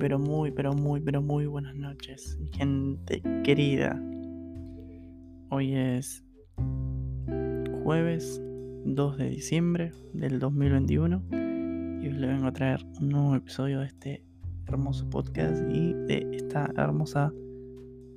pero 0.00 0.18
muy, 0.18 0.50
pero 0.50 0.72
muy, 0.72 0.98
pero 1.00 1.20
muy 1.20 1.44
buenas 1.44 1.76
noches, 1.76 2.38
mi 2.40 2.48
gente 2.52 3.22
querida. 3.44 4.02
Hoy 5.50 5.74
es 5.74 6.24
jueves 7.84 8.42
2 8.86 9.18
de 9.18 9.28
diciembre 9.28 9.92
del 10.14 10.38
2021 10.38 11.22
y 11.30 12.08
hoy 12.08 12.12
le 12.12 12.26
vengo 12.28 12.46
a 12.46 12.52
traer 12.52 12.80
un 12.98 13.10
nuevo 13.10 13.34
episodio 13.34 13.80
de 13.80 13.86
este 13.88 14.24
hermoso 14.66 15.08
podcast 15.10 15.62
y 15.70 15.92
de 15.92 16.26
esta 16.32 16.72
hermosa 16.78 17.30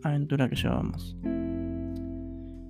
aventura 0.04 0.48
que 0.48 0.56
llevamos. 0.56 1.18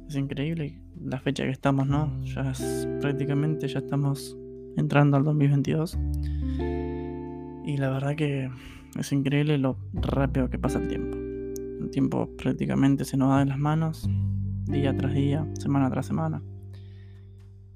Es 0.09 0.16
increíble 0.16 0.81
la 0.99 1.20
fecha 1.20 1.43
que 1.43 1.52
estamos, 1.52 1.88
¿no? 1.88 2.20
Ya 2.23 2.49
es 2.49 2.88
prácticamente, 2.99 3.67
ya 3.67 3.77
estamos 3.77 4.35
entrando 4.75 5.17
al 5.17 5.23
2022. 5.23 5.99
Y 7.66 7.77
la 7.77 7.90
verdad 7.90 8.16
que 8.16 8.49
es 8.99 9.12
increíble 9.12 9.58
lo 9.58 9.77
rápido 9.94 10.49
que 10.49 10.59
pasa 10.59 10.80
el 10.80 10.88
tiempo. 10.88 11.17
El 11.17 11.90
tiempo 11.90 12.30
prácticamente 12.38 13.05
se 13.05 13.17
nos 13.17 13.30
da 13.30 13.40
de 13.40 13.45
las 13.45 13.58
manos, 13.58 14.09
día 14.66 14.95
tras 14.95 15.13
día, 15.13 15.48
semana 15.59 15.90
tras 15.90 16.05
semana. 16.05 16.41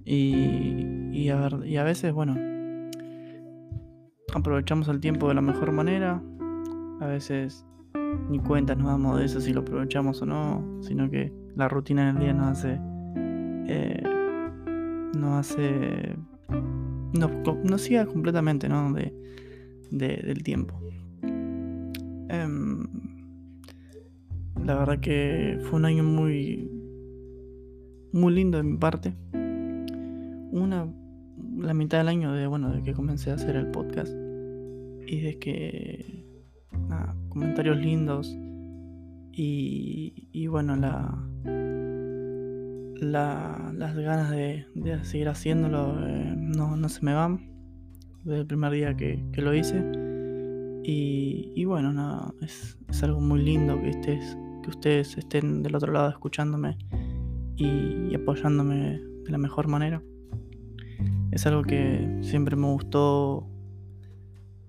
Y, 0.05 1.27
a, 1.29 1.35
ver, 1.35 1.67
y 1.67 1.75
a 1.75 1.83
veces, 1.83 2.13
bueno, 2.13 2.35
aprovechamos 4.33 4.87
el 4.87 5.01
tiempo 5.01 5.27
de 5.27 5.33
la 5.33 5.41
mejor 5.41 5.71
manera. 5.71 6.21
A 7.01 7.07
veces 7.07 7.65
ni 8.29 8.39
cuenta 8.39 8.75
nos 8.75 8.87
damos 8.87 9.19
de 9.19 9.25
eso 9.25 9.41
si 9.41 9.53
lo 9.53 9.61
aprovechamos 9.61 10.21
o 10.21 10.25
no, 10.25 10.81
sino 10.81 11.09
que 11.09 11.33
la 11.55 11.67
rutina 11.67 12.07
del 12.07 12.19
día 12.19 12.33
nos 12.33 12.57
hace... 12.57 12.79
Eh, 13.67 14.03
nos 15.17 15.39
hace... 15.39 16.15
Nos, 17.13 17.31
nos 17.63 17.89
completamente, 18.11 18.69
¿no? 18.69 18.93
De, 18.93 19.13
del 19.91 20.43
tiempo. 20.43 20.79
Em, 22.29 22.87
la 24.65 24.75
verdad 24.75 24.99
que 24.99 25.59
fue 25.63 25.79
un 25.79 25.85
año 25.85 26.03
muy, 26.03 26.69
muy 28.11 28.33
lindo 28.33 28.57
de 28.57 28.63
mi 28.63 28.77
parte. 28.77 29.13
Una, 30.51 30.87
la 31.57 31.73
mitad 31.73 31.99
del 31.99 32.09
año 32.09 32.33
de, 32.33 32.47
bueno, 32.47 32.71
de 32.71 32.83
que 32.83 32.93
comencé 32.93 33.31
a 33.31 33.35
hacer 33.35 33.55
el 33.55 33.67
podcast. 33.67 34.13
Y 35.07 35.21
de 35.21 35.39
que, 35.39 36.25
comentarios 37.29 37.77
lindos. 37.77 38.37
Y, 39.31 40.27
y 40.31 40.47
bueno, 40.47 40.75
la, 40.75 41.23
la, 42.95 43.71
las 43.75 43.95
ganas 43.95 44.31
de, 44.31 44.65
de 44.73 45.03
seguir 45.05 45.29
haciéndolo 45.29 46.05
eh, 46.07 46.33
no, 46.35 46.75
no 46.75 46.89
se 46.89 47.05
me 47.05 47.13
van 47.13 47.56
desde 48.27 48.41
el 48.41 48.47
primer 48.47 48.73
día 48.73 48.95
que, 48.97 49.23
lo 49.37 49.53
hice. 49.53 49.81
Y, 50.83 51.65
bueno, 51.65 51.91
nada, 51.91 52.33
es, 52.41 52.77
algo 53.01 53.19
muy 53.19 53.41
lindo 53.41 53.79
que, 53.81 53.89
estés, 53.89 54.37
que 54.63 54.69
ustedes 54.69 55.17
estén 55.17 55.63
del 55.63 55.75
otro 55.75 55.91
lado 55.91 56.09
escuchándome 56.09 56.77
y, 57.55 58.13
apoyándome 58.13 58.99
de 59.23 59.31
la 59.31 59.37
mejor 59.37 59.67
manera. 59.67 60.01
Es 61.31 61.45
algo 61.45 61.61
que 61.61 62.19
siempre 62.21 62.55
me 62.55 62.67
gustó 62.67 63.47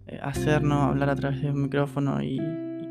eh, 0.06 0.18
hacer, 0.22 0.62
¿no? 0.62 0.82
Hablar 0.82 1.10
a 1.10 1.16
través 1.16 1.42
de 1.42 1.50
un 1.50 1.62
micrófono 1.62 2.22
y, 2.22 2.36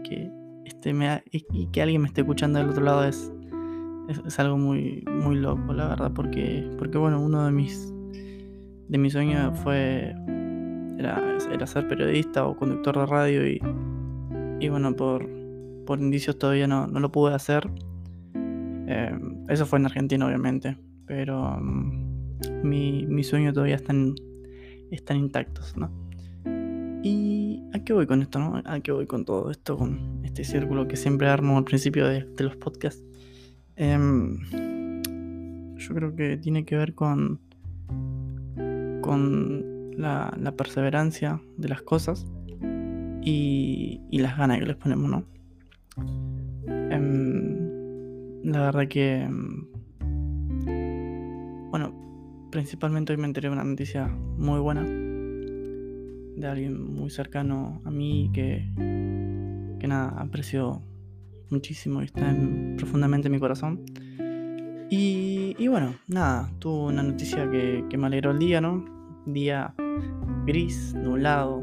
que, 0.04 0.30
este 0.66 0.94
me, 0.94 1.24
y 1.32 1.68
que 1.68 1.82
alguien 1.82 2.02
me 2.02 2.08
esté 2.08 2.22
escuchando 2.22 2.60
del 2.60 2.70
otro 2.70 2.84
lado 2.84 3.06
es, 3.06 3.32
es, 4.26 4.40
algo 4.40 4.58
muy, 4.58 5.04
muy 5.06 5.36
loco, 5.36 5.74
la 5.74 5.88
verdad, 5.90 6.12
porque, 6.14 6.70
porque 6.78 6.98
bueno, 6.98 7.22
uno 7.22 7.46
de 7.46 7.52
mis, 7.52 7.94
de 8.88 8.98
mis 8.98 9.14
sueños 9.14 9.58
fue 9.60 10.16
era, 10.98 11.68
ser 11.68 11.88
periodista 11.88 12.46
o 12.46 12.56
conductor 12.56 12.98
de 12.98 13.06
radio 13.06 13.48
y, 13.48 13.62
y 14.60 14.70
bueno, 14.70 14.96
por, 14.96 15.28
por 15.86 16.00
indicios 16.00 16.38
todavía 16.38 16.68
no, 16.68 16.88
no 16.88 17.00
lo 17.00 17.12
pude 17.12 17.34
hacer. 17.34 17.70
Eh, 18.36 19.20
eso 19.50 19.66
fue 19.66 19.80
en 19.80 19.86
Argentina, 19.86 20.26
obviamente, 20.26 20.78
pero 21.06 21.58
mm, 21.60 22.64
mi, 22.64 23.06
mi, 23.06 23.24
sueño 23.24 23.54
todavía 23.54 23.76
están, 23.76 24.16
están 24.92 25.18
intactos, 25.18 25.76
¿no? 25.78 25.92
¿Y 27.04 27.64
a 27.74 27.80
qué 27.84 27.94
voy 27.94 28.08
con 28.08 28.22
esto, 28.22 28.40
no? 28.40 28.62
¿A 28.66 28.80
qué 28.80 28.92
voy 28.92 29.06
con 29.06 29.24
todo 29.24 29.52
esto, 29.52 29.78
con 29.78 30.22
este 30.24 30.44
círculo 30.44 30.88
que 30.88 30.96
siempre 30.96 31.28
armo 31.28 31.58
al 31.58 31.64
principio 31.64 32.08
de, 32.08 32.24
de 32.24 32.44
los 32.44 32.56
podcasts? 32.56 33.04
Em, 33.76 34.40
yo 35.78 35.94
creo 35.94 36.16
que 36.16 36.38
tiene 36.38 36.66
que 36.66 36.76
ver 36.76 36.96
con, 36.96 37.40
con 39.02 39.77
la, 39.98 40.54
perseverancia 40.56 41.42
de 41.58 41.70
las 41.70 41.82
cosas 41.82 42.26
y, 43.24 44.00
las 44.12 44.38
ganas 44.38 44.60
que 44.60 44.66
les 44.66 44.76
ponemos, 44.76 45.10
¿no? 45.10 45.24
Em, 46.90 47.58
la 48.44 48.62
verdad 48.62 48.88
que, 48.88 49.24
em, 49.24 49.68
bueno, 51.70 52.48
principalmente 52.52 53.14
hoy 53.14 53.18
me 53.18 53.28
enteré 53.28 53.50
de 53.50 53.54
una 53.54 53.64
noticia 53.64 54.08
muy 54.08 54.60
buena 54.60 54.84
de 54.84 56.48
alguien 56.48 56.94
muy 56.94 57.10
cercano 57.10 57.82
a 57.84 57.90
mí 57.90 58.30
que, 58.34 58.70
que 59.80 59.88
nada, 59.88 60.10
aprecio 60.22 60.84
muchísimo 61.50 62.02
y 62.02 62.06
está 62.06 62.36
profundamente 62.78 63.28
en 63.28 63.32
mi 63.32 63.40
corazón. 63.40 63.84
Y, 64.90 65.56
y, 65.58 65.68
bueno, 65.68 65.96
nada, 66.08 66.50
tuvo 66.60 66.88
una 66.88 67.04
noticia 67.04 67.50
que, 67.50 67.84
que 67.90 67.98
me 67.98 68.08
alegró 68.08 68.32
el 68.32 68.40
día, 68.40 68.62
¿no? 68.62 68.97
Día 69.28 69.76
gris, 70.46 70.94
nublado, 70.94 71.62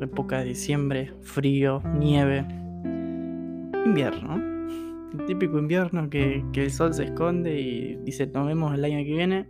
época 0.00 0.38
de 0.38 0.46
diciembre, 0.46 1.12
frío, 1.20 1.82
nieve, 1.98 2.44
invierno. 3.84 4.40
El 5.12 5.26
típico 5.26 5.58
invierno 5.58 6.08
que, 6.08 6.42
el 6.54 6.70
sol 6.70 6.94
se 6.94 7.04
esconde 7.04 7.60
y 7.60 7.96
dice 7.96 8.26
nos 8.26 8.46
vemos 8.46 8.74
el 8.74 8.84
año 8.84 8.96
que 9.04 9.12
viene 9.12 9.46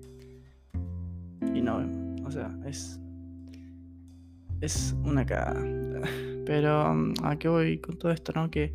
y 1.55 1.63
no 1.63 1.79
vemos. 1.79 2.21
O 2.27 2.31
sea, 2.33 2.51
es, 2.67 3.01
es 4.61 4.97
una 5.05 5.25
cagada. 5.25 5.63
Pero 6.45 6.93
mm, 6.93 7.15
a 7.23 7.39
qué 7.39 7.49
voy 7.49 7.79
con 7.79 7.97
todo 7.97 8.11
esto, 8.11 8.33
¿no? 8.35 8.51
Que 8.51 8.75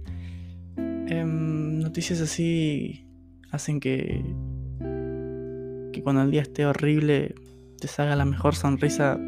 em, 0.78 1.80
noticias 1.80 2.22
así 2.22 3.06
hacen 3.52 3.82
que, 3.82 4.24
que 5.92 6.02
cuando 6.02 6.22
el 6.22 6.32
día 6.32 6.42
esté 6.42 6.66
horrible 6.66 7.36
te 7.80 7.88
salga 7.88 8.16
la 8.16 8.26
mejor 8.26 8.56
sonrisa 8.56 9.20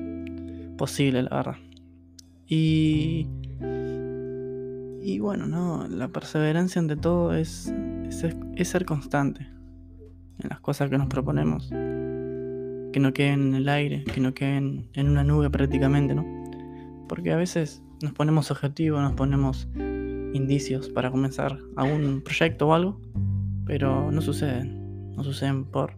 posible, 0.78 1.24
la 1.24 1.30
verdad. 1.30 1.56
Y. 2.48 3.28
Y 5.02 5.20
bueno, 5.20 5.48
no, 5.48 5.88
la 5.88 6.10
perseverancia 6.10 6.80
ante 6.80 6.96
todo 6.96 7.34
es, 7.34 7.74
es, 8.56 8.68
ser 8.68 8.86
constante 8.86 9.48
en 10.40 10.50
las 10.50 10.60
cosas 10.60 10.90
que 10.90 10.98
nos 10.98 11.08
proponemos. 11.08 11.70
Que 11.70 13.00
no 13.00 13.14
queden 13.14 13.50
en 13.50 13.56
el 13.56 13.70
aire, 13.70 14.04
que 14.04 14.20
no 14.20 14.34
queden 14.34 14.90
en 14.94 15.10
una 15.10 15.24
nube 15.24 15.50
prácticamente, 15.50 16.16
¿no? 16.16 16.26
Porque 17.08 17.32
a 17.32 17.38
veces 17.38 17.82
nos 18.02 18.14
ponemos 18.14 18.52
objetivos, 18.52 19.02
nos 19.02 19.14
ponemos 19.14 19.68
indicios 20.34 20.90
para 20.90 21.12
comenzar 21.12 21.58
algún 21.76 22.22
proyecto 22.22 22.68
o 22.68 22.74
algo, 22.74 23.00
pero 23.66 24.12
no 24.12 24.22
suceden. 24.22 25.14
No 25.16 25.24
suceden 25.24 25.66
por 25.66 25.94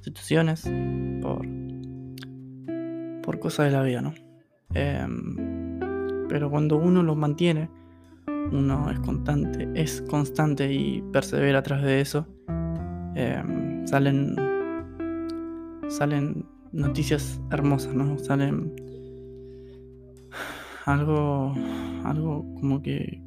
situaciones, 0.00 0.70
por 1.22 1.46
cosas 3.44 3.66
de 3.66 3.72
la 3.72 3.82
vida, 3.82 4.00
¿no? 4.00 4.14
Em, 4.72 5.76
pero 6.30 6.48
cuando 6.48 6.78
uno 6.78 7.02
lo 7.02 7.14
mantiene, 7.14 7.68
uno 8.50 8.90
es 8.90 8.98
constante, 9.00 9.68
es 9.74 10.00
constante 10.08 10.72
y 10.72 11.02
persevera 11.12 11.58
a 11.58 11.62
través 11.62 11.84
de 11.84 12.00
eso, 12.00 12.26
em, 13.14 13.86
salen, 13.86 14.34
salen 15.88 16.46
noticias 16.72 17.38
hermosas, 17.50 17.94
¿no? 17.94 18.18
Salen 18.18 18.72
algo, 20.86 21.52
algo 22.04 22.46
como 22.54 22.80
que 22.80 23.22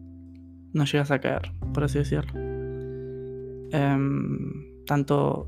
no 0.73 0.83
llegas 0.85 1.11
a 1.11 1.19
caer, 1.19 1.51
por 1.75 1.83
así 1.83 1.99
decirlo. 1.99 2.33
Em, 3.71 4.83
tanto, 4.87 5.47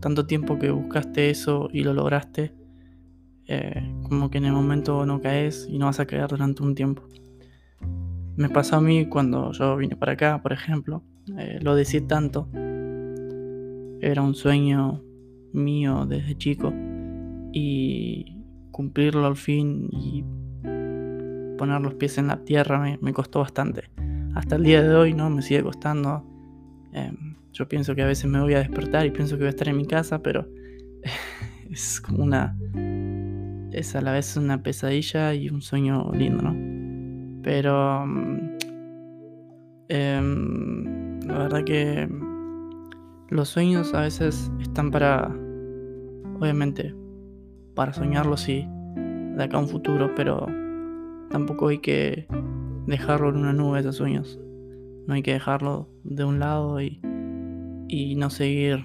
tanto 0.00 0.26
tiempo 0.26 0.58
que 0.58 0.70
buscaste 0.70 1.30
eso 1.30 1.70
y 1.72 1.84
lo 1.84 1.94
lograste, 1.94 2.52
eh, 3.46 3.99
como 4.10 4.28
que 4.28 4.38
en 4.38 4.44
el 4.44 4.52
momento 4.52 5.06
no 5.06 5.22
caes 5.22 5.66
y 5.70 5.78
no 5.78 5.86
vas 5.86 6.00
a 6.00 6.06
caer 6.06 6.28
durante 6.28 6.62
un 6.62 6.74
tiempo. 6.74 7.04
Me 8.36 8.50
pasó 8.50 8.76
a 8.76 8.80
mí 8.80 9.06
cuando 9.06 9.52
yo 9.52 9.76
vine 9.76 9.96
para 9.96 10.12
acá, 10.12 10.42
por 10.42 10.52
ejemplo, 10.52 11.02
eh, 11.38 11.60
lo 11.62 11.74
decía 11.76 12.06
tanto, 12.06 12.48
era 14.00 14.20
un 14.20 14.34
sueño 14.34 15.02
mío 15.52 16.06
desde 16.06 16.36
chico 16.36 16.72
y 17.52 18.36
cumplirlo 18.72 19.26
al 19.26 19.36
fin 19.36 19.88
y 19.92 20.24
poner 21.56 21.80
los 21.80 21.94
pies 21.94 22.18
en 22.18 22.26
la 22.26 22.42
tierra 22.44 22.98
me, 23.00 23.12
costó 23.12 23.40
bastante. 23.40 23.90
Hasta 24.34 24.56
el 24.56 24.64
día 24.64 24.82
de 24.82 24.94
hoy 24.94 25.14
no 25.14 25.30
me 25.30 25.42
sigue 25.42 25.62
costando. 25.62 26.24
Em, 26.92 27.36
yo 27.52 27.68
pienso 27.68 27.94
que 27.94 28.02
a 28.02 28.06
veces 28.06 28.28
me 28.28 28.40
voy 28.40 28.54
a 28.54 28.58
despertar 28.58 29.06
y 29.06 29.10
pienso 29.10 29.36
que 29.36 29.42
voy 29.42 29.48
a 29.48 29.50
estar 29.50 29.68
en 29.68 29.76
mi 29.76 29.86
casa, 29.86 30.20
pero 30.20 30.48
es 31.70 32.00
como 32.00 32.24
una 32.24 32.56
es 33.72 33.94
a 33.94 34.00
la 34.00 34.12
vez 34.12 34.36
una 34.36 34.62
pesadilla 34.62 35.34
y 35.34 35.48
un 35.48 35.62
sueño 35.62 36.10
lindo, 36.12 36.42
¿no? 36.42 37.42
Pero 37.42 38.06
mm, 38.06 38.58
em, 39.88 41.20
la 41.20 41.38
verdad 41.38 41.64
que 41.64 42.08
los 43.28 43.48
sueños 43.48 43.94
a 43.94 44.02
veces 44.02 44.50
están 44.60 44.90
para, 44.90 45.28
obviamente, 46.38 46.94
para 47.74 47.92
soñarlos 47.92 48.48
y 48.48 48.66
de 49.36 49.42
acá 49.42 49.56
a 49.56 49.60
un 49.60 49.68
futuro, 49.68 50.12
pero 50.14 50.46
tampoco 51.30 51.68
hay 51.68 51.78
que 51.78 52.26
dejarlo 52.86 53.30
en 53.30 53.36
una 53.36 53.52
nube 53.52 53.80
esos 53.80 53.96
sueños. 53.96 54.40
No 55.06 55.14
hay 55.14 55.22
que 55.22 55.32
dejarlo 55.32 55.88
de 56.04 56.24
un 56.24 56.38
lado 56.38 56.80
y, 56.80 57.00
y 57.88 58.16
no 58.16 58.30
seguir 58.30 58.84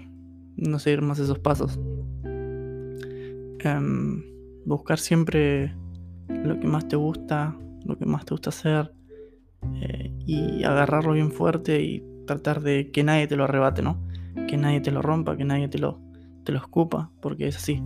no 0.58 0.80
seguir 0.80 1.02
más 1.02 1.20
esos 1.20 1.40
pasos. 1.40 1.80
Em, 3.60 4.24
buscar 4.66 5.00
siempre 5.00 5.74
lo 6.28 6.60
que 6.60 6.68
más 6.68 6.88
te 6.88 6.96
gusta, 6.96 7.56
lo 7.86 7.98
que 7.98 8.06
más 8.06 8.26
te 8.26 8.34
gusta 8.34 8.50
hacer 8.50 8.92
eh, 9.76 10.12
y 10.26 10.64
agarrarlo 10.64 11.14
bien 11.14 11.32
fuerte 11.32 11.82
y 11.82 12.04
tratar 12.26 12.62
de 12.62 12.92
que 12.92 13.04
nadie 13.04 13.28
te 13.28 13.36
lo 13.36 13.44
arrebate, 13.44 13.82
¿no? 13.82 13.98
Que 14.48 14.58
nadie 14.58 14.82
te 14.82 14.92
lo 14.92 15.02
rompa, 15.02 15.38
que 15.38 15.46
nadie 15.46 15.68
te 15.68 15.78
lo, 15.78 16.00
te 16.44 16.52
lo 16.52 16.58
escupa, 16.58 17.12
porque 17.22 17.48
es 17.48 17.58
así. 17.58 17.82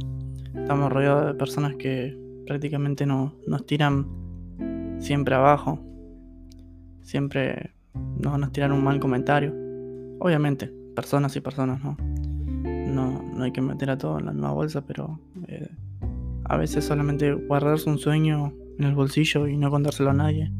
Estamos 0.55 0.91
rodeados 0.91 1.27
de 1.27 1.33
personas 1.33 1.75
que 1.75 2.17
prácticamente 2.47 3.05
no, 3.05 3.35
nos 3.45 3.65
tiran 3.65 4.07
siempre 4.99 5.35
abajo, 5.35 5.79
siempre 7.01 7.73
nos 7.93 8.31
van 8.31 8.43
a 8.43 8.51
tirar 8.51 8.71
un 8.71 8.83
mal 8.83 8.99
comentario. 8.99 9.53
Obviamente, 10.19 10.73
personas 10.95 11.35
y 11.35 11.41
personas, 11.41 11.83
¿no? 11.83 11.97
No, 11.99 13.23
no 13.33 13.43
hay 13.43 13.51
que 13.51 13.61
meter 13.61 13.89
a 13.91 13.97
todo 13.97 14.19
en 14.19 14.25
la 14.25 14.33
misma 14.33 14.51
bolsa, 14.51 14.85
pero 14.85 15.19
eh, 15.47 15.69
a 16.49 16.57
veces 16.57 16.83
solamente 16.83 17.31
guardarse 17.31 17.89
un 17.89 17.99
sueño 17.99 18.53
en 18.77 18.85
el 18.85 18.95
bolsillo 18.95 19.47
y 19.47 19.57
no 19.57 19.69
contárselo 19.69 20.09
a 20.09 20.13
nadie 20.13 20.51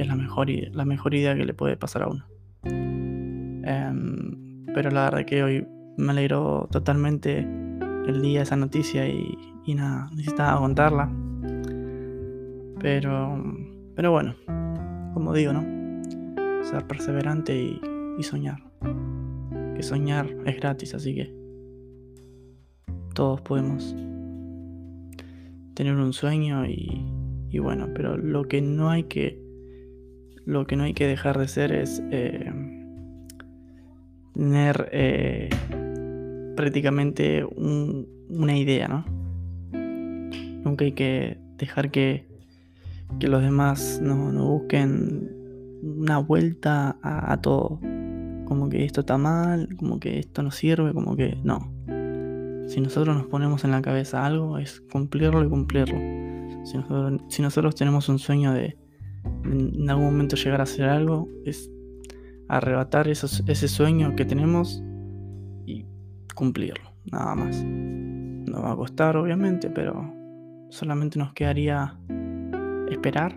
es 0.00 0.06
la 0.06 0.16
mejor, 0.16 0.48
la 0.72 0.84
mejor 0.84 1.14
idea 1.14 1.34
que 1.34 1.44
le 1.44 1.54
puede 1.54 1.76
pasar 1.76 2.02
a 2.02 2.08
uno. 2.08 2.24
Em, 2.62 4.64
pero 4.74 4.90
la 4.90 5.04
verdad 5.04 5.26
que 5.26 5.42
hoy 5.42 5.66
me 5.96 6.12
alegró 6.12 6.68
totalmente 6.70 7.46
el 8.06 8.22
día 8.22 8.42
esa 8.42 8.56
noticia 8.56 9.06
y, 9.08 9.36
nada, 9.74 10.10
necesitaba 10.10 10.58
contarla. 10.58 11.10
Pero, 12.80 13.44
pero 13.94 14.10
bueno, 14.10 14.34
como 15.14 15.32
digo, 15.34 15.52
¿no? 15.52 16.64
Ser 16.64 16.86
perseverante 16.86 17.56
y, 17.56 17.80
y 18.18 18.22
soñar. 18.22 18.58
Que 19.76 19.82
soñar 19.82 20.26
es 20.46 20.56
gratis, 20.56 20.94
así 20.94 21.14
que 21.14 21.34
todos 23.14 23.40
podemos 23.42 23.94
tener 25.80 25.96
un 25.96 26.12
sueño 26.12 26.66
y, 26.66 27.02
y 27.48 27.58
bueno, 27.58 27.88
pero 27.94 28.18
lo 28.18 28.46
que 28.48 28.60
no 28.60 28.90
hay 28.90 29.04
que 29.04 29.40
lo 30.44 30.66
que 30.66 30.76
no 30.76 30.84
hay 30.84 30.92
que 30.92 31.06
dejar 31.06 31.38
de 31.38 31.48
ser 31.48 31.72
es 31.72 32.02
eh, 32.10 32.52
tener 34.34 34.90
eh, 34.92 35.48
prácticamente 36.54 37.46
una 37.46 38.58
idea, 38.58 38.88
¿no? 38.88 39.06
Nunca 39.72 40.84
hay 40.84 40.92
que 40.92 41.38
dejar 41.56 41.90
que, 41.90 42.26
que 43.18 43.28
los 43.28 43.42
demás 43.42 44.00
no, 44.02 44.30
busquen 44.32 45.30
una 45.82 46.18
vuelta 46.18 46.98
a, 47.00 47.40
todo. 47.40 47.80
Como 48.44 48.68
que 48.68 48.84
esto 48.84 49.00
está 49.00 49.16
mal, 49.16 49.66
como 49.78 49.98
que 49.98 50.18
esto 50.18 50.42
no 50.42 50.50
sirve, 50.50 50.92
como 50.92 51.16
que 51.16 51.38
no. 51.42 51.72
Si 52.70 52.80
nosotros 52.80 53.16
nos 53.16 53.26
ponemos 53.26 53.64
en 53.64 53.72
la 53.72 53.82
cabeza 53.82 54.24
algo, 54.24 54.56
es 54.56 54.80
cumplirlo 54.92 55.44
y 55.44 55.48
cumplirlo. 55.48 55.98
Si 57.28 57.42
nosotros, 57.42 57.74
tenemos 57.74 58.08
un 58.08 58.20
sueño 58.20 58.52
de 58.52 58.78
en 59.42 59.90
algún 59.90 60.04
momento 60.04 60.36
llegar 60.36 60.60
a 60.60 60.62
hacer 60.62 60.88
algo, 60.88 61.28
es 61.44 61.68
arrebatar 62.48 63.08
ese 63.08 63.66
sueño 63.66 64.14
que 64.14 64.24
tenemos 64.24 64.84
y 65.66 65.84
cumplirlo, 66.36 66.92
nada 67.10 67.34
más. 67.34 67.60
Nos 67.64 68.62
va 68.62 68.70
a 68.70 68.76
costar, 68.76 69.16
obviamente, 69.16 69.68
pero 69.68 70.08
solamente 70.68 71.18
nos 71.18 71.32
quedaría 71.32 71.98
esperar 72.88 73.36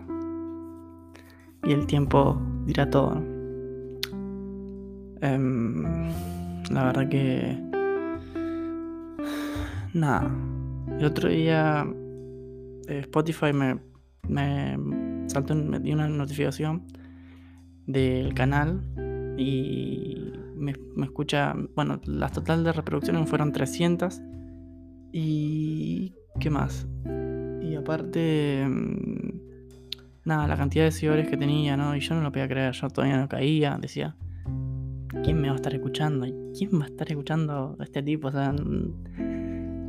y 1.64 1.72
el 1.72 1.88
tiempo 1.88 2.40
dirá 2.66 2.88
todo. 2.88 3.20
Em, 5.22 5.82
la 6.70 6.84
verdad 6.84 7.08
que... 7.08 7.73
Nada. 9.94 10.28
El 10.98 11.04
otro 11.04 11.28
día 11.28 11.86
eh, 12.88 12.98
Spotify 12.98 13.52
me, 13.52 13.78
me 14.28 15.28
saltó, 15.28 15.54
me 15.54 15.78
dio 15.78 15.94
una 15.94 16.08
notificación 16.08 16.84
del 17.86 18.34
canal 18.34 18.82
y 19.38 20.32
me, 20.56 20.74
escucha, 21.04 21.54
bueno, 21.76 22.00
las 22.06 22.32
total 22.32 22.64
de 22.64 22.72
reproducciones 22.72 23.28
fueron 23.28 23.52
300 23.52 24.20
y 25.12 26.12
¿qué 26.40 26.50
más? 26.50 26.88
Y 27.62 27.76
aparte, 27.76 28.66
mm, 28.68 29.40
nada, 30.24 30.48
la 30.48 30.56
cantidad 30.56 30.84
de 30.84 30.90
seguidores 30.90 31.28
que 31.28 31.36
tenía, 31.36 31.76
¿no? 31.76 31.94
Y 31.94 32.00
yo 32.00 32.16
no 32.16 32.22
lo 32.22 32.32
podía 32.32 32.48
creer, 32.48 32.72
yo 32.72 32.88
todavía 32.88 33.16
no 33.16 33.28
caía, 33.28 33.78
decía, 33.80 34.16
¿quién 35.22 35.40
me 35.40 35.48
va 35.48 35.54
a 35.54 35.56
estar 35.56 35.72
escuchando? 35.72 36.26
¿Quién 36.58 36.80
va 36.80 36.84
a 36.84 36.88
estar 36.88 37.08
escuchando 37.08 37.76
a 37.78 37.84
este 37.84 38.02
tipo? 38.02 38.28
O 38.28 38.32
sea, 38.32 38.52
mm, 38.52 39.23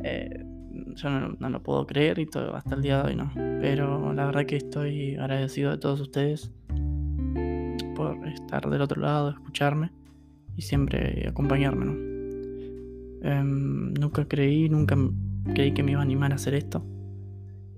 eh, 0.06 0.46
yo 0.94 1.10
no, 1.10 1.50
lo 1.50 1.62
puedo 1.62 1.86
creer 1.86 2.18
y 2.18 2.26
todo, 2.26 2.54
hasta 2.54 2.74
el 2.74 2.82
día 2.82 3.02
de 3.02 3.10
hoy 3.10 3.16
no. 3.16 3.30
Pero 3.34 4.12
la 4.12 4.26
verdad 4.26 4.46
que 4.46 4.56
estoy 4.56 5.16
agradecido 5.16 5.70
de 5.70 5.78
todos 5.78 6.00
ustedes 6.00 6.50
por 7.94 8.26
estar 8.28 8.68
del 8.68 8.82
otro 8.82 9.00
lado, 9.00 9.30
escucharme 9.30 9.90
y 10.56 10.62
siempre 10.62 11.26
acompañarme. 11.28 11.86
Em, 13.22 13.94
nunca 13.94 14.26
creí, 14.26 14.68
nunca 14.68 14.96
creí 15.54 15.72
que 15.72 15.82
me 15.82 15.92
iba 15.92 16.00
a 16.00 16.04
animar 16.04 16.32
a 16.32 16.36
hacer 16.36 16.54
esto. 16.54 16.84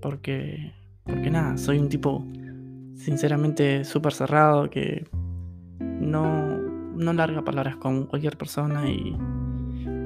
Porque, 0.01 0.73
porque 1.03 1.29
nada, 1.29 1.57
soy 1.57 1.79
un 1.79 1.89
tipo 1.89 2.25
sinceramente 2.95 3.83
súper 3.85 4.13
cerrado 4.13 4.69
que 4.69 5.05
no, 5.79 6.57
no 6.57 7.13
larga 7.13 7.43
palabras 7.43 7.77
con 7.77 8.05
cualquier 8.05 8.37
persona 8.37 8.89
y, 8.89 9.15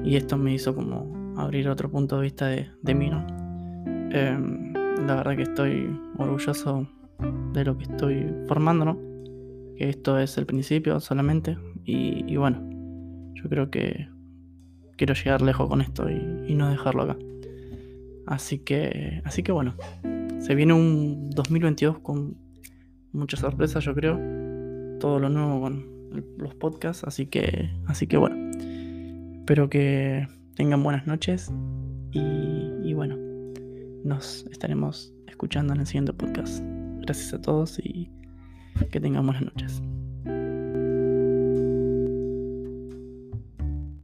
y 0.04 0.16
esto 0.16 0.36
me 0.36 0.54
hizo 0.54 0.74
como 0.74 1.23
abrir 1.36 1.68
otro 1.68 1.90
punto 1.90 2.16
de 2.16 2.22
vista 2.22 2.46
de, 2.46 2.94
mí, 2.94 3.10
¿no? 3.10 3.26
Em, 4.12 4.72
la 5.06 5.16
verdad 5.16 5.36
que 5.36 5.42
estoy 5.42 6.00
orgulloso 6.18 6.86
de 7.52 7.64
lo 7.64 7.76
que 7.76 7.84
estoy 7.84 8.32
formando, 8.46 8.84
¿no? 8.84 8.98
Que 9.76 9.88
esto 9.88 10.18
es 10.18 10.38
el 10.38 10.46
principio 10.46 11.00
solamente. 11.00 11.56
Y, 11.84 12.36
bueno, 12.36 12.62
yo 13.34 13.48
creo 13.48 13.70
que 13.70 14.08
quiero 14.96 15.14
llegar 15.14 15.42
lejos 15.42 15.68
con 15.68 15.80
esto 15.80 16.08
y, 16.10 16.54
no 16.54 16.70
dejarlo 16.70 17.02
acá. 17.02 17.16
Así 18.26 18.58
que, 18.58 19.20
así 19.24 19.42
que 19.42 19.52
bueno, 19.52 19.74
se 20.38 20.54
viene 20.54 20.72
un 20.72 21.30
2022 21.30 21.98
con 21.98 22.36
muchas 23.12 23.40
sorpresas, 23.40 23.84
yo 23.84 23.94
creo. 23.94 24.18
Todo 25.00 25.18
lo 25.18 25.28
nuevo 25.28 25.60
con 25.60 25.84
los 26.38 26.54
podcasts, 26.54 27.04
así 27.04 27.26
que, 27.26 27.70
así 27.86 28.06
que 28.06 28.16
bueno. 28.16 28.36
Espero 29.40 29.68
que 29.68 30.26
tengan 30.54 30.82
buenas 30.82 31.06
noches 31.06 31.52
y, 32.12 32.92
bueno, 32.94 33.16
nos 34.04 34.46
estaremos 34.50 35.12
escuchando 35.26 35.74
en 35.74 35.80
el 35.80 35.86
siguiente 35.86 36.12
podcast. 36.12 36.62
Gracias 37.00 37.34
a 37.34 37.40
todos 37.40 37.78
y 37.78 38.10
que 38.90 39.00
tengan 39.00 39.26
buenas 39.26 39.42
noches. 39.42 39.82